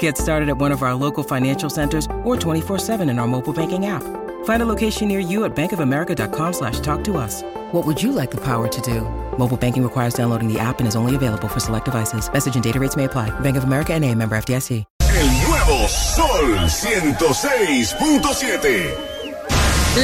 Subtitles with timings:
[0.00, 3.86] Get started at one of our local financial centers or 24-7 in our mobile banking
[3.86, 4.02] app.
[4.44, 7.44] Find a location near you at bankofamerica.com slash talk to us.
[7.70, 9.02] What would you like the power to do?
[9.38, 12.28] Mobile banking requires downloading the app and is only available for select devices.
[12.32, 13.30] Message and data rates may apply.
[13.40, 14.84] Bank of America and a member FDIC.
[15.16, 18.92] El nuevo Sol 106.7.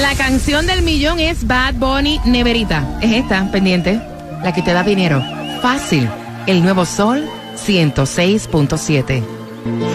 [0.01, 2.99] La canción del millón es Bad Bunny Neverita.
[3.03, 4.01] Es esta, pendiente,
[4.43, 5.23] la que te da dinero.
[5.61, 6.09] Fácil.
[6.47, 9.42] El nuevo Sol 106.7.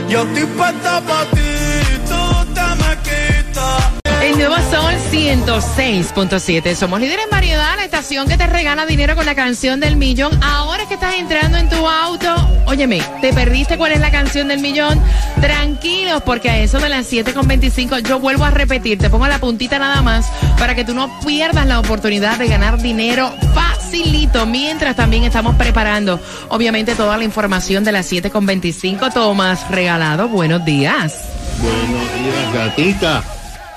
[0.09, 1.41] Yo estoy puesta pa' ti,
[2.07, 3.91] tú te me quitas.
[4.23, 6.75] El nuevo Sol 106.7.
[6.75, 7.26] Somos líderes
[7.75, 10.31] la estación que te regala dinero con la canción del millón.
[10.43, 14.59] Ahora que estás entrando en tu auto, óyeme, ¿te perdiste cuál es la canción del
[14.59, 15.01] millón?
[15.41, 19.79] Tranquilos, porque a eso de las 7.25 yo vuelvo a repetir, te pongo la puntita
[19.79, 24.45] nada más para que tú no pierdas la oportunidad de ganar dinero facilito.
[24.45, 29.11] Mientras también estamos preparando, obviamente, toda la información de las 7.25.
[29.13, 31.23] Tomás Regalado, buenos días.
[31.61, 33.23] Buenos días, gatita.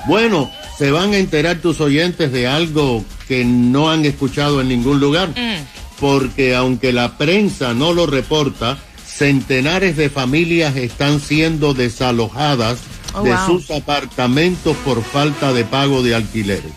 [0.06, 4.98] Bueno, se van a enterar tus oyentes de algo que no han escuchado en ningún
[4.98, 5.28] lugar.
[6.00, 12.78] Porque aunque la prensa no lo reporta, centenares de familias están siendo desalojadas
[13.12, 13.46] Oh, de wow.
[13.46, 16.72] sus apartamentos por falta de pago de alquileres.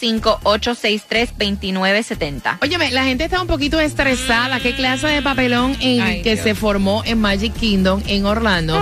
[0.08, 2.58] 305-863-2970.
[2.62, 4.60] Óyeme, la gente está un poquito estresada.
[4.60, 8.78] ¿Qué clase de papelón en que se formó en Magic Kingdom en Orlando?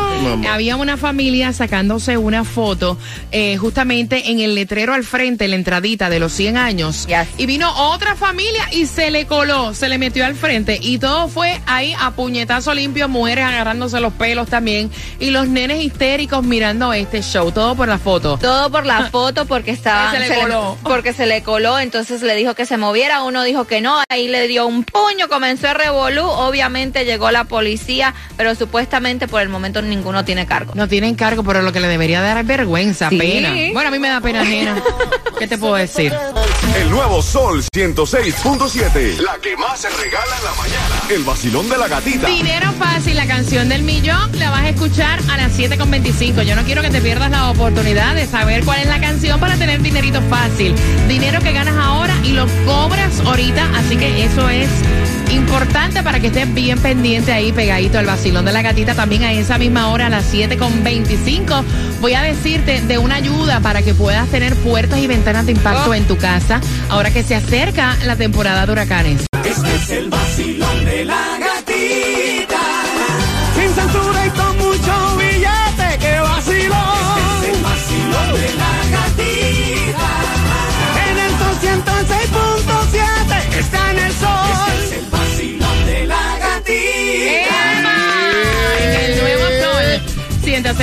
[0.51, 2.99] Había una familia sacándose una foto
[3.33, 7.07] eh, justamente en el letrero al frente, la entradita de los 100 años.
[7.07, 7.29] Yes.
[7.39, 10.79] Y vino otra familia y se le coló, se le metió al frente.
[10.81, 14.91] Y todo fue ahí a puñetazo limpio, mujeres agarrándose los pelos también.
[15.21, 17.51] Y los nenes histéricos mirando este show.
[17.53, 18.39] Todo por la foto.
[18.39, 20.77] Todo por la foto porque estaba Se le coló.
[20.83, 24.29] porque se le coló, entonces le dijo que se moviera, uno dijo que no, ahí
[24.29, 29.49] le dio un puño, comenzó a revolú, obviamente llegó la policía, pero supuestamente por el
[29.49, 30.73] momento ninguno tiene cargo.
[30.75, 33.19] No tienen cargo, pero lo que le debería dar es vergüenza, Sí.
[33.19, 33.53] pena.
[33.73, 34.83] Bueno, a mí me da pena, nena.
[35.39, 36.13] ¿Qué te puedo decir?
[36.81, 39.19] El nuevo Sol 106.7.
[39.21, 41.03] La que más se regala en la mañana.
[41.09, 42.27] El vacilón de la gatita.
[42.27, 46.43] Dinero fácil, la canción del millón, la vas a escuchar a las 7.25.
[46.43, 49.57] Yo no quiero que te pierdas la oportunidad de saber cuál es la canción para
[49.57, 50.75] tener dinerito fácil.
[51.09, 54.69] Dinero que ganas ahora y lo cobras ahorita, así que eso es
[55.31, 58.95] importante para que estés bien pendiente ahí pegadito al vacilón de la gatita.
[58.95, 61.63] También a esa misma hora, a las 7.25,
[62.01, 65.95] voy a decirte de una ayuda para que puedas tener puertas y ventanas de impacto
[65.95, 69.27] en tu casa ahora que se acerca la temporada de huracanes.
[69.45, 71.39] Este es el vacilón de la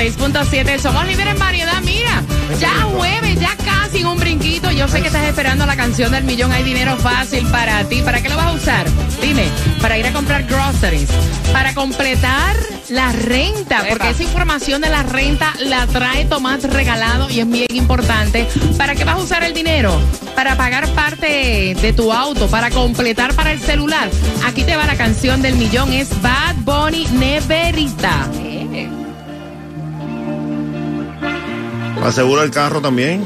[0.04, 1.80] 96.7 El Somos Líder en Variedad.
[1.82, 2.22] Mira,
[2.60, 4.70] ya jueves, ya casi en un brinquito.
[4.70, 6.52] Yo sé que estás esperando la canción del millón.
[6.52, 8.02] Hay dinero fácil para ti.
[8.02, 8.86] ¿Para qué lo vas a usar?
[9.22, 9.46] Dime,
[9.80, 11.08] para ir a comprar groceries,
[11.54, 12.54] para completar
[12.90, 17.74] la renta, porque esa información de la renta la trae Tomás regalado y es bien
[17.74, 18.46] importante.
[18.76, 19.98] ¿Para qué vas a usar el dinero?
[20.36, 24.10] Para pagar parte de tu auto, para completar para el celular.
[24.44, 28.28] Aquí te va la canción del millón, es Bad Bunny Neverita.
[32.04, 33.24] ¿Asegura el carro también?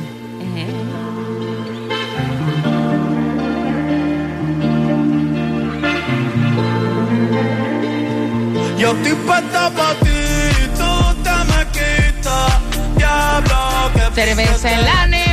[8.78, 10.08] Yo estoy puesta pa' ti,
[10.78, 12.52] tú te me quitas.
[12.96, 15.27] Diablo, que Cerveza en la.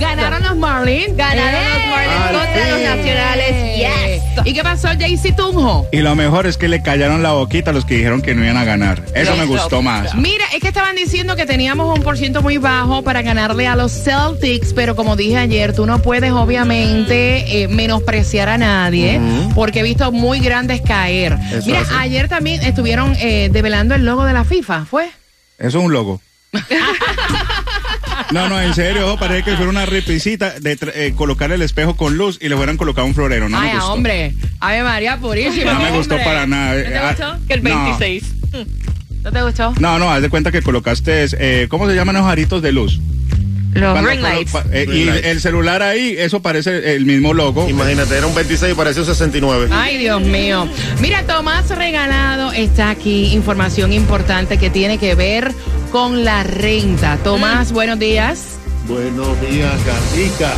[0.00, 1.16] Ganaron los Marlins.
[1.16, 2.80] Ganaron los Marlins contra los.
[2.80, 3.76] Nacionales.
[3.76, 4.19] Yes.
[4.44, 5.86] ¿Y qué pasó, JC Tunjo?
[5.92, 8.42] Y lo mejor es que le callaron la boquita a los que dijeron que no
[8.44, 9.02] iban a ganar.
[9.14, 10.14] Eso me gustó más.
[10.14, 13.76] Mira, es que estaban diciendo que teníamos un por ciento muy bajo para ganarle a
[13.76, 19.20] los Celtics, pero como dije ayer, tú no puedes obviamente eh, menospreciar a nadie,
[19.54, 21.36] porque he visto muy grandes caer.
[21.52, 21.94] Eso Mira, hace.
[21.98, 25.06] ayer también estuvieron eh, develando el logo de la FIFA, ¿fue?
[25.58, 26.20] Eso es un logo.
[28.32, 31.96] No, no, en serio, ojo, parece que fuera una repisita de eh, colocar el espejo
[31.96, 33.48] con luz y le hubieran colocado un florero.
[33.48, 33.92] No Ay, me gustó.
[33.92, 35.72] hombre, Ave María Purísima.
[35.74, 36.74] No me gustó para nada.
[36.76, 37.46] ¿No te Ah, gustó?
[37.48, 37.84] Que el No.
[37.98, 38.24] 26.
[39.24, 39.74] ¿No te gustó?
[39.80, 43.00] No, no, haz de cuenta que colocaste, eh, ¿cómo se llaman los aritos de luz?
[43.72, 44.54] Los Cuando ring lights.
[44.72, 45.26] eh, Ring y lights.
[45.26, 47.68] el celular ahí, eso parece el mismo logo.
[47.68, 49.68] Imagínate, era un 26 y pareció un 69.
[49.72, 50.66] Ay, Dios mío.
[51.00, 53.32] Mira, Tomás Regalado está aquí.
[53.32, 55.52] Información importante que tiene que ver
[55.92, 57.16] con la renta.
[57.18, 58.58] Tomás, buenos días.
[58.88, 60.52] Buenos días, Gatica.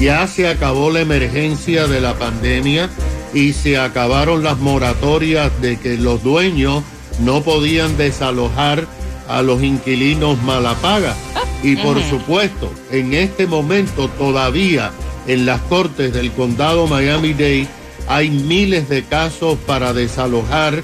[0.00, 2.88] Ya se acabó la emergencia de la pandemia
[3.34, 6.82] y se acabaron las moratorias de que los dueños
[7.20, 8.84] no podían desalojar
[9.28, 11.14] a los inquilinos malapaga.
[11.62, 14.92] Y por supuesto, en este momento todavía
[15.26, 17.66] en las cortes del condado Miami-Dade
[18.08, 20.82] hay miles de casos para desalojar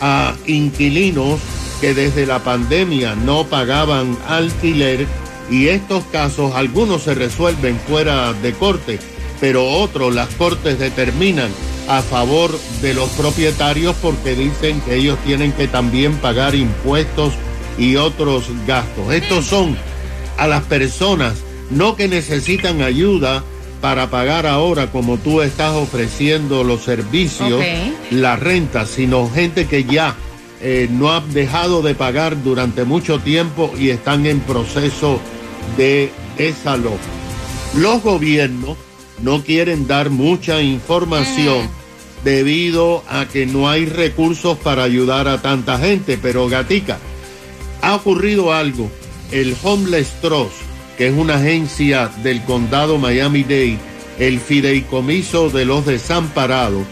[0.00, 1.40] a inquilinos
[1.80, 5.06] que desde la pandemia no pagaban alquiler.
[5.50, 9.00] Y estos casos algunos se resuelven fuera de corte,
[9.40, 11.50] pero otros las cortes determinan
[11.88, 17.32] a favor de los propietarios porque dicen que ellos tienen que también pagar impuestos
[17.76, 19.12] y otros gastos.
[19.12, 19.76] Estos son
[20.40, 21.34] a las personas
[21.70, 23.44] no que necesitan ayuda
[23.82, 27.62] para pagar ahora como tú estás ofreciendo los servicios,
[28.10, 30.16] la renta, sino gente que ya
[30.62, 35.20] eh, no han dejado de pagar durante mucho tiempo y están en proceso
[35.76, 36.98] de desalojo.
[37.76, 38.78] Los gobiernos
[39.22, 41.68] no quieren dar mucha información
[42.24, 46.98] debido a que no hay recursos para ayudar a tanta gente, pero Gatica,
[47.82, 48.90] ha ocurrido algo.
[49.32, 50.54] El Homeless Trust,
[50.98, 53.78] que es una agencia del condado Miami-Dade,
[54.18, 56.84] el fideicomiso de los desamparados,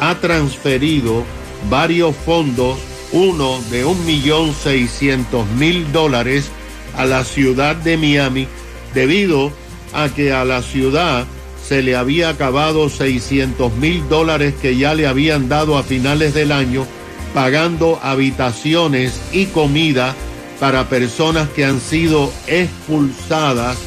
[0.00, 1.24] ha transferido
[1.70, 2.78] varios fondos,
[3.12, 6.50] uno de un millón seiscientos mil dólares
[6.94, 8.46] a la ciudad de Miami,
[8.94, 9.50] debido
[9.94, 11.26] a que a la ciudad
[11.66, 16.52] se le había acabado 600 mil dólares que ya le habían dado a finales del
[16.52, 16.86] año,
[17.34, 20.14] pagando habitaciones y comida
[20.60, 23.78] para personas que han sido expulsadas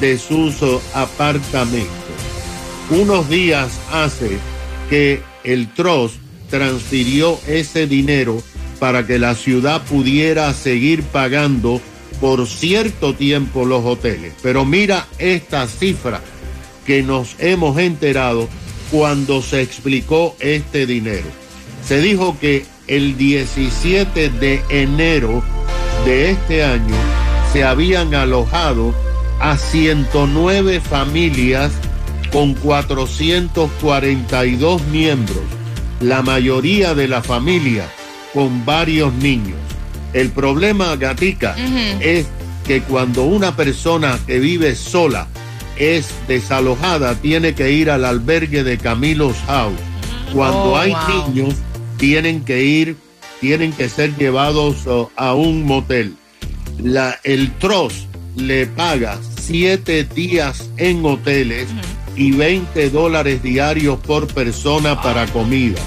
[0.00, 1.90] de sus eh, apartamentos.
[2.90, 4.38] Unos días hace
[4.88, 6.16] que el Trust
[6.50, 8.42] transfirió ese dinero
[8.78, 11.80] para que la ciudad pudiera seguir pagando
[12.20, 14.34] por cierto tiempo los hoteles.
[14.42, 16.20] Pero mira esta cifra
[16.84, 18.48] que nos hemos enterado
[18.90, 21.28] cuando se explicó este dinero.
[21.86, 25.42] Se dijo que el 17 de enero
[26.04, 26.94] de este año
[27.52, 28.94] se habían alojado
[29.40, 31.72] a 109 familias
[32.32, 35.42] con 442 miembros,
[36.00, 37.84] la mayoría de la familia
[38.32, 39.58] con varios niños.
[40.12, 41.56] El problema, Gatica,
[42.00, 42.26] es
[42.66, 45.26] que cuando una persona que vive sola
[45.76, 49.74] es desalojada tiene que ir al albergue de Camilo's House.
[50.32, 51.00] Cuando Oh, hay wow.
[51.28, 51.54] niños,
[51.96, 52.96] tienen que ir,
[53.40, 56.16] tienen que ser llevados a un motel.
[56.82, 58.06] La, el TROS
[58.36, 61.68] le paga siete días en hoteles
[62.16, 65.80] y 20 dólares diarios por persona para comida.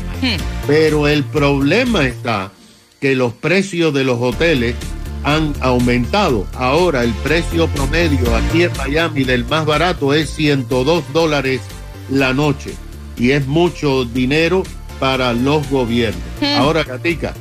[0.67, 2.51] Pero el problema está
[2.99, 4.75] que los precios de los hoteles
[5.23, 6.47] han aumentado.
[6.55, 11.61] Ahora el precio promedio aquí en Miami del más barato es 102 dólares
[12.09, 12.73] la noche
[13.17, 14.63] y es mucho dinero
[14.99, 16.23] para los gobiernos.
[16.57, 17.33] Ahora, Katica,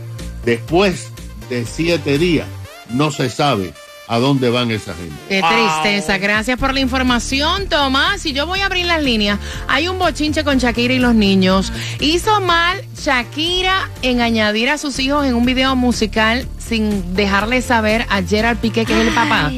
[0.45, 1.09] después
[1.49, 2.47] de siete días
[2.91, 3.73] no se sabe
[4.09, 5.15] a dónde van esa gente.
[5.29, 6.19] Qué tristeza.
[6.19, 8.27] Gracias por la información, Tomás.
[8.27, 9.39] Y yo voy a abrir las líneas.
[9.69, 11.73] Hay un bochinche con Shakira y los niños.
[12.01, 18.07] Hizo mal Shakira en añadir a sus hijos en un video musical sin dejarle saber
[18.11, 19.51] a Gerard Piqué, que es el papá.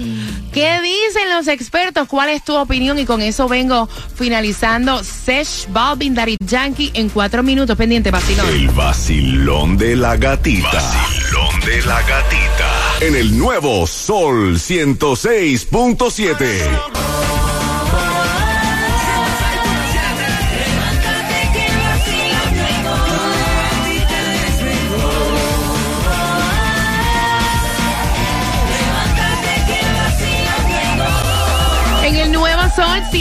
[0.55, 2.07] ¿Qué dicen los expertos?
[2.07, 2.97] ¿Cuál es tu opinión?
[3.01, 7.77] Y con eso vengo finalizando Sesh Balvin Daddy Yankee en cuatro minutos.
[7.77, 8.49] Pendiente, vacilón.
[8.49, 10.71] El vacilón de la gatita.
[10.71, 12.71] Vacilón de la gatita.
[13.01, 17.14] En el nuevo Sol 106.7.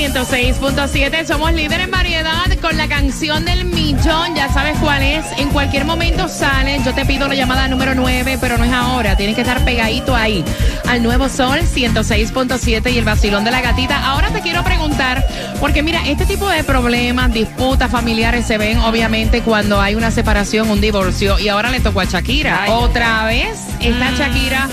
[0.04, 4.36] 106.7 somos líderes en variedad con la canción del millón.
[4.36, 5.24] Ya sabes cuál es.
[5.38, 6.78] En cualquier momento sale.
[6.84, 9.16] Yo te pido la llamada número 9, pero no es ahora.
[9.16, 10.44] Tienes que estar pegadito ahí
[10.90, 14.06] al Nuevo Sol 106.7 y el vacilón de la gatita.
[14.06, 15.26] Ahora te quiero preguntar,
[15.62, 20.70] porque mira, este tipo de problemas, disputas familiares se ven obviamente cuando hay una separación,
[20.70, 21.40] un divorcio.
[21.40, 22.66] Y ahora le tocó a Shakira.
[22.68, 24.68] Otra vez está Shakira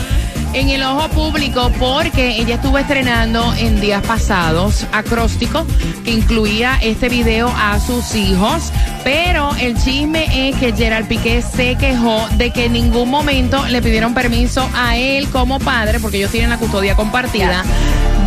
[0.53, 5.67] en el ojo público porque ella estuvo estrenando en días pasados acróstico
[6.05, 8.73] que incluía este video a sus hijos.
[9.05, 13.81] Pero el chisme es que Gerard Piqué se quejó de que en ningún momento le
[13.81, 17.65] pidieron permiso a él como padre, porque ellos tienen la custodia compartida,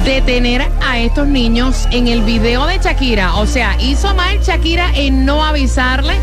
[0.04, 3.36] de tener a estos niños en el video de Shakira.
[3.36, 6.16] O sea, hizo mal Shakira en no avisarle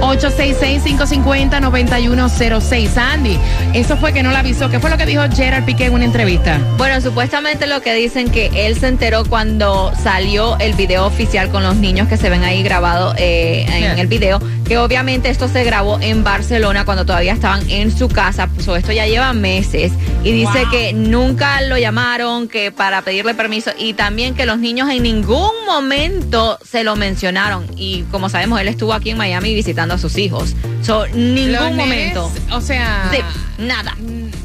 [0.00, 2.96] 866-550-9106.
[2.98, 3.38] Andy,
[3.72, 4.68] eso fue que no la avisó.
[4.70, 6.58] ¿Qué fue lo que dijo Gerard Piqué en una entrevista?
[6.76, 11.62] Bueno, supuestamente lo que dicen que él se enteró cuando salió el video oficial con
[11.62, 13.94] los niños que se ven ahí grabados eh, en Yeah.
[14.00, 18.46] el video, que obviamente esto se grabó en Barcelona cuando todavía estaban en su casa,
[18.46, 20.70] pues esto ya lleva meses, y dice Wow.
[20.70, 25.50] que nunca lo llamaron, que para pedirle permiso, y también que los niños en ningún
[25.66, 30.18] momento se lo mencionaron, y como sabemos, él estuvo aquí en Miami visitando a sus
[30.18, 33.08] hijos, so, Los ningún nenes, momento, O sea.
[33.10, 33.96] de nada,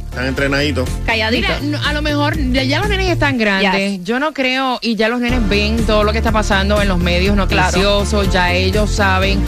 [0.10, 0.88] Están entrenaditos.
[1.06, 1.48] calladito.
[1.62, 4.02] Mira, a lo mejor ya, ya los nenes están grandes.
[4.06, 7.00] Yo no creo, y ya los nenes ven todo lo que está pasando en los
[7.00, 9.40] medios noticiosos, ya ellos saben.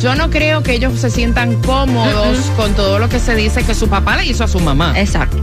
[0.00, 3.74] Yo no creo que ellos se sientan cómodos con todo lo que se dice que
[3.76, 4.98] su papá le hizo a su mamá.
[4.98, 5.36] Exacto.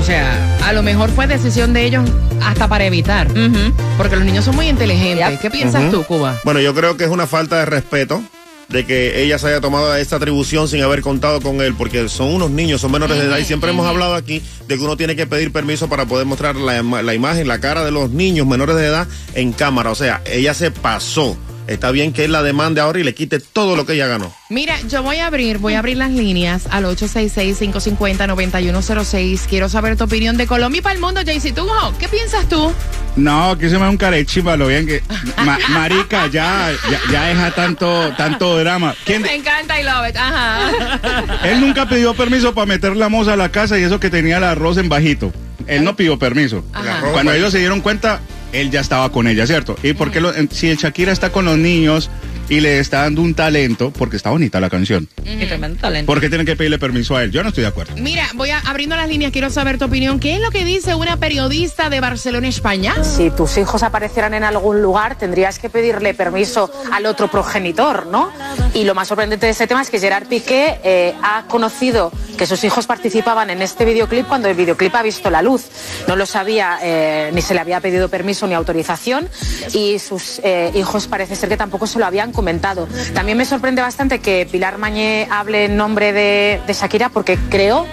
[0.00, 2.08] O sea, a lo mejor fue decisión de ellos
[2.40, 3.26] hasta para evitar.
[3.32, 3.72] Ujú.
[3.96, 5.28] Porque los niños son muy inteligentes.
[5.28, 5.40] Yep.
[5.40, 5.90] ¿Qué piensas Ujú.
[5.90, 6.36] tú, Cuba?
[6.44, 8.22] Bueno, yo creo que es una falta de respeto
[8.68, 12.34] de que ella se haya tomado esta atribución sin haber contado con él, porque son
[12.34, 15.16] unos niños, son menores de edad y siempre hemos hablado aquí de que uno tiene
[15.16, 18.76] que pedir permiso para poder mostrar la, la imagen, la cara de los niños menores
[18.76, 19.90] de edad en cámara.
[19.90, 21.36] O sea, ella se pasó.
[21.66, 24.32] Está bien que él la demande ahora y le quite todo lo que ella ganó.
[24.48, 29.40] Mira, yo voy a abrir, voy a abrir las líneas al 866-550-9106.
[29.46, 31.52] Quiero saber tu opinión de Colombia y para el mundo, Jaycee.
[31.52, 31.66] ¿Tú,
[31.98, 32.72] qué piensas tú?
[33.16, 35.02] No, que se me un carechimba, lo bien que.
[35.44, 38.94] Ma- marica, ya, ya, ya deja tanto, tanto drama.
[39.04, 40.16] ¿Quién de- Me encanta, I love it.
[40.16, 41.40] Ajá.
[41.44, 44.38] Él nunca pidió permiso para meter la moza a la casa y eso que tenía
[44.38, 45.32] el arroz en bajito.
[45.66, 46.64] Él no pidió permiso.
[46.72, 47.00] Ajá.
[47.12, 48.20] Cuando ellos se dieron cuenta,
[48.52, 49.76] él ya estaba con ella, ¿cierto?
[49.82, 52.10] ¿Y por qué lo- si el Shakira está con los niños
[52.48, 56.10] y le está dando un talento, porque está bonita la canción, Qué tremendo talento.
[56.10, 57.30] ¿por qué tienen que pedirle permiso a él?
[57.30, 57.94] Yo no estoy de acuerdo.
[57.96, 60.18] Mira, voy a, abriendo las líneas, quiero saber tu opinión.
[60.18, 63.04] ¿Qué es lo que dice una periodista de Barcelona, España?
[63.04, 68.30] Si tus hijos aparecieran en algún lugar, tendrías que pedirle permiso al otro progenitor, ¿no?
[68.74, 72.46] Y lo más sorprendente de este tema es que Gerard Piqué eh, ha conocido que
[72.46, 75.66] sus hijos participaban en este videoclip cuando el videoclip ha visto la luz.
[76.06, 79.28] No lo sabía, eh, ni se le había pedido permiso ni autorización
[79.74, 82.86] y sus eh, hijos parece ser que tampoco se lo habían comentado.
[83.14, 87.84] También me sorprende bastante que Pilar Mañé hable en nombre de, de Shakira porque creo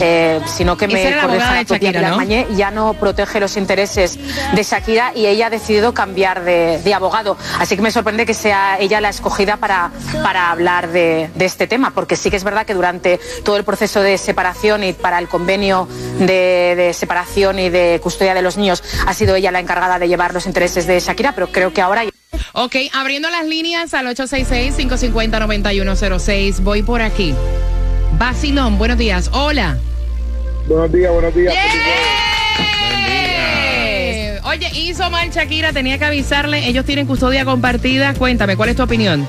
[0.00, 2.16] eh, sino que me corrija Pilar ¿no?
[2.16, 4.16] Mañé, ya no protege los intereses
[4.54, 7.36] de Shakira y ella ha decidido cambiar de, de abogado.
[7.58, 9.90] Así que me sorprende que sea ella la escogida para,
[10.22, 13.64] para hablar de, de este tema, porque sí que es verdad que durante todo el
[13.64, 15.88] proceso de separación y para el convenio
[16.20, 20.06] de, de separación y de custodia de los niños ha sido ella la encargada de
[20.06, 22.04] llevar los intereses de Shakira, pero creo que ahora...
[22.52, 26.60] Ok, abriendo las líneas al 866-550-9106.
[26.60, 27.34] Voy por aquí.
[28.18, 29.30] Basilón, buenos días.
[29.32, 29.78] Hola.
[30.66, 31.54] Buenos días, buenos días.
[33.10, 36.66] Eh, Oye, hizo mal Shakira, tenía que avisarle.
[36.66, 38.14] Ellos tienen custodia compartida.
[38.14, 39.28] Cuéntame, ¿cuál es tu opinión?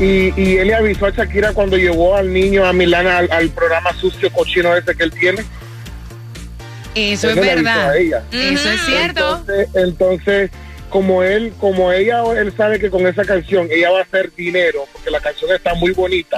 [0.00, 3.50] Y, y él le avisó a Shakira cuando llevó al niño a Milán al, al
[3.50, 5.44] programa sucio cochino ese que él tiene.
[6.94, 7.90] Eso Él es no le avisó verdad.
[7.90, 8.22] a ella.
[8.32, 9.36] Eso es cierto.
[9.46, 10.50] Entonces, entonces,
[10.92, 14.84] como él, como ella, él sabe que con esa canción ella va a hacer dinero,
[14.92, 16.36] porque la canción está muy bonita.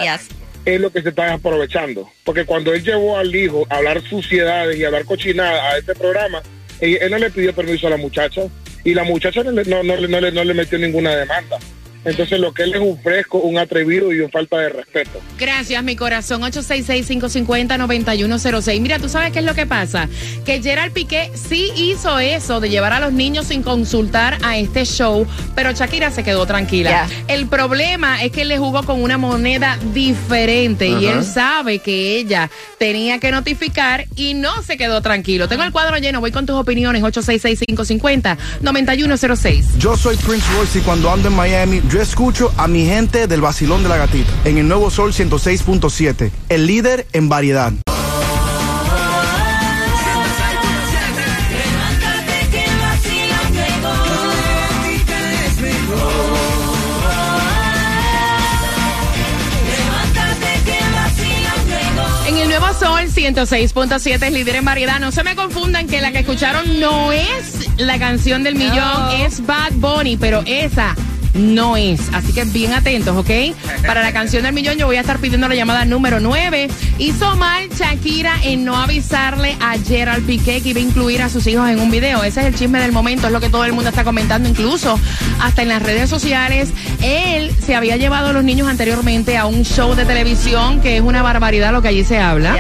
[0.64, 2.08] Es lo que se está aprovechando.
[2.22, 5.96] Porque cuando él llevó al hijo a hablar suciedades y a hablar cochinada a este
[5.96, 6.40] programa,
[6.78, 8.42] él, él no le pidió permiso a la muchacha
[8.84, 11.58] y la muchacha no, no, no, no le, no le metió ninguna demanda.
[12.04, 15.20] Entonces lo que él es un fresco, un atrevido y un falta de respeto.
[15.38, 16.42] Gracias, mi corazón.
[16.42, 18.80] 866-550-9106.
[18.80, 20.08] Mira, tú sabes qué es lo que pasa.
[20.44, 24.84] Que Gerard Piqué sí hizo eso de llevar a los niños sin consultar a este
[24.84, 27.08] show, pero Shakira se quedó tranquila.
[27.28, 32.18] El problema es que él le jugó con una moneda diferente y él sabe que
[32.18, 35.48] ella tenía que notificar y no se quedó tranquilo.
[35.48, 37.02] Tengo el cuadro lleno, voy con tus opiniones.
[37.02, 39.78] 866-550-9106.
[39.78, 43.40] Yo soy Prince Royce y cuando ando en Miami, yo escucho a mi gente del
[43.40, 47.72] vacilón de la gatita en el nuevo Sol 106.7, el líder en variedad.
[62.26, 64.98] En el Nuevo Sol 106.7 es líder en variedad.
[64.98, 69.46] No se me confundan que la que escucharon no es la canción del millón, es
[69.46, 70.96] Bad Bunny, pero esa
[71.34, 72.00] no es.
[72.12, 73.30] Así que bien atentos, ¿ok?
[73.86, 76.68] Para la canción del millón yo voy a estar pidiendo la llamada número 9.
[76.98, 81.46] Hizo mal Shakira en no avisarle a Gerald Piqué que iba a incluir a sus
[81.46, 82.22] hijos en un video.
[82.22, 84.98] Ese es el chisme del momento, es lo que todo el mundo está comentando, incluso
[85.40, 86.70] hasta en las redes sociales.
[87.02, 91.02] Él se había llevado a los niños anteriormente a un show de televisión que es
[91.02, 92.56] una barbaridad lo que allí se habla.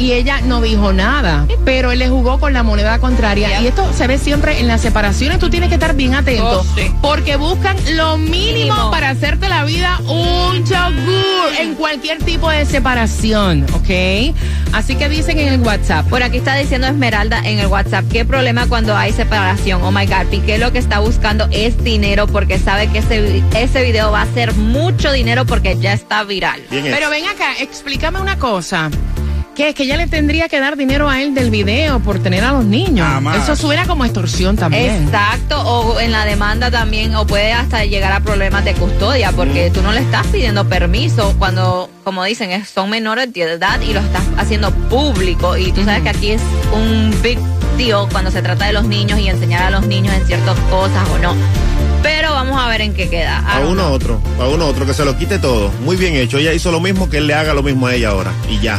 [0.00, 3.60] Y ella no dijo nada, pero él le jugó con la moneda contraria.
[3.60, 5.38] Y esto se ve siempre en las separaciones.
[5.38, 6.60] Tú tienes que estar bien atento.
[6.60, 6.90] Oh, sí.
[7.02, 8.30] Porque buscan lo mínimo,
[8.74, 8.90] Mínimo.
[8.90, 14.34] para hacerte la vida un yogur en cualquier tipo de separación, ¿ok?
[14.72, 16.06] Así que dicen en el WhatsApp.
[16.08, 19.82] Por aquí está diciendo Esmeralda en el WhatsApp, ¿qué problema cuando hay separación?
[19.82, 23.82] Oh my God, Piqué lo que está buscando es dinero porque sabe que ese, ese
[23.82, 26.62] video va a ser mucho dinero porque ya está viral.
[26.70, 28.90] Pero ven acá, explícame una cosa.
[29.56, 32.44] Que es que ella le tendría que dar dinero a él del video por tener
[32.44, 33.06] a los niños.
[33.06, 33.42] Jamás.
[33.42, 35.04] Eso suena como extorsión también.
[35.04, 39.70] Exacto, o en la demanda también, o puede hasta llegar a problemas de custodia, porque
[39.70, 43.92] tú no le estás pidiendo permiso cuando, como dicen, es- son menores de edad y
[43.92, 45.56] lo estás haciendo público.
[45.58, 47.38] Y tú sabes que aquí es un big
[47.76, 51.06] deal cuando se trata de los niños y enseñar a los niños en ciertas cosas
[51.10, 51.34] o no.
[52.02, 53.40] Pero vamos a ver en qué queda.
[53.46, 55.70] A uno otro, a uno otro, que se lo quite todo.
[55.84, 56.38] Muy bien hecho.
[56.38, 58.32] Ella hizo lo mismo que él le haga lo mismo a ella ahora.
[58.48, 58.78] Y ya.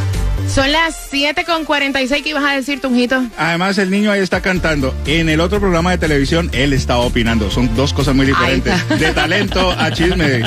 [0.54, 3.24] Son las 7 con 46 que ibas a decir, Tunjito.
[3.38, 4.94] Además, el niño ahí está cantando.
[5.06, 7.50] En el otro programa de televisión, él estaba opinando.
[7.50, 8.74] Son dos cosas muy diferentes.
[9.00, 10.42] De talento a chisme.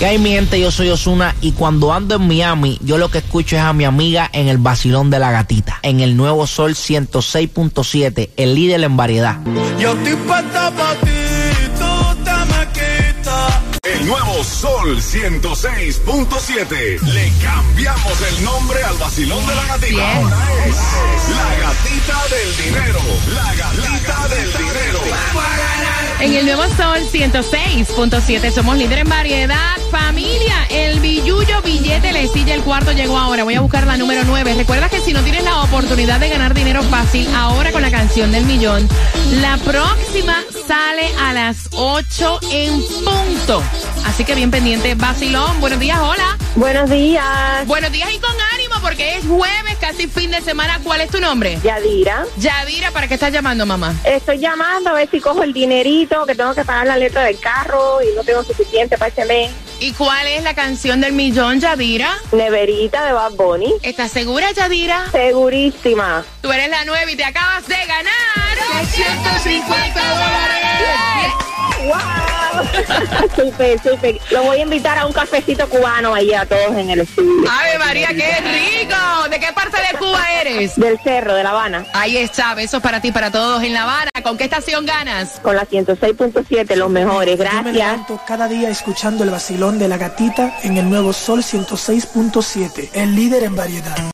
[0.00, 0.58] ¿Qué hay mi gente?
[0.58, 3.84] Yo soy Osuna y cuando ando en Miami, yo lo que escucho es a mi
[3.84, 8.96] amiga en el vacilón de la gatita, en el nuevo Sol 106.7, el líder en
[8.96, 9.36] variedad.
[9.78, 11.10] Yo estoy puesta pa' ti,
[14.10, 17.00] nuevo Sol 106.7.
[17.00, 20.16] Le cambiamos el nombre al vacilón de la gatita.
[20.16, 20.76] Ahora es
[21.28, 22.98] la gatita del dinero.
[23.32, 24.98] La gatita del dinero.
[26.18, 29.78] En el nuevo Sol 106.7 somos líder en variedad.
[29.92, 33.44] Familia, el billuyo billete le silla el cuarto llegó ahora.
[33.44, 34.54] Voy a buscar la número 9.
[34.54, 38.32] Recuerda que si no tienes la oportunidad de ganar dinero fácil ahora con la canción
[38.32, 38.88] del millón,
[39.40, 43.62] la próxima sale a las 8 en punto.
[44.06, 45.60] Así que bien pendiente, Basilón.
[45.60, 46.36] Buenos días, hola.
[46.56, 47.66] Buenos días.
[47.66, 50.80] Buenos días y con ánimo porque es jueves, casi fin de semana.
[50.82, 51.58] ¿Cuál es tu nombre?
[51.62, 52.24] Yadira.
[52.36, 53.94] Yadira, ¿para qué estás llamando, mamá?
[54.04, 57.38] Estoy llamando a ver si cojo el dinerito que tengo que pagar la letra del
[57.38, 59.50] carro y no tengo suficiente para ese mes.
[59.78, 62.18] ¿Y cuál es la canción del millón, Yadira?
[62.32, 63.74] Neverita de Bad Bunny.
[63.82, 65.10] ¿Estás segura, Yadira?
[65.10, 66.24] Segurísima.
[66.42, 71.32] Tú eres la nueva y te acabas de ganar 250 dólares.
[71.86, 72.39] ¡Wow!
[73.36, 74.18] súper, súper.
[74.30, 77.50] Lo voy a invitar a un cafecito cubano ahí a todos en el estudio.
[77.50, 79.28] ¡Ave María, qué rico!
[79.30, 80.76] ¿De qué parte de Cuba eres?
[80.76, 81.86] Del Cerro, de La Habana.
[81.92, 84.10] Ahí está, besos para ti, para todos en La Habana.
[84.22, 85.40] ¿Con qué estación ganas?
[85.42, 87.38] Con la 106.7, los mejores.
[87.38, 87.74] Yo me Gracias.
[87.74, 93.14] levanto cada día escuchando el vacilón de la gatita en el nuevo Sol 106.7, el
[93.14, 93.96] líder en variedad.